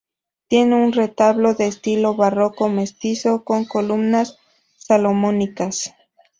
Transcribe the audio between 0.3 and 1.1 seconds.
Tiene un